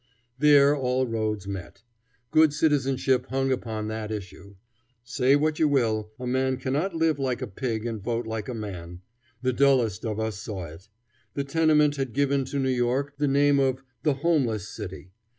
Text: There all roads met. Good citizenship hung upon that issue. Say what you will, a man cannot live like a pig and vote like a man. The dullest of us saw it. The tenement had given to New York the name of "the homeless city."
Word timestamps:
There 0.39 0.75
all 0.75 1.05
roads 1.05 1.47
met. 1.47 1.83
Good 2.31 2.53
citizenship 2.53 3.27
hung 3.27 3.51
upon 3.51 3.87
that 3.89 4.09
issue. 4.11 4.55
Say 5.03 5.35
what 5.35 5.59
you 5.59 5.67
will, 5.67 6.09
a 6.19 6.25
man 6.25 6.57
cannot 6.57 6.95
live 6.95 7.19
like 7.19 7.39
a 7.39 7.45
pig 7.45 7.85
and 7.85 8.01
vote 8.01 8.25
like 8.25 8.49
a 8.49 8.55
man. 8.55 9.01
The 9.43 9.53
dullest 9.53 10.03
of 10.03 10.19
us 10.19 10.39
saw 10.39 10.65
it. 10.65 10.89
The 11.35 11.43
tenement 11.43 11.97
had 11.97 12.13
given 12.13 12.45
to 12.45 12.57
New 12.57 12.69
York 12.71 13.17
the 13.19 13.27
name 13.27 13.59
of 13.59 13.83
"the 14.01 14.15
homeless 14.15 14.67
city." 14.67 15.11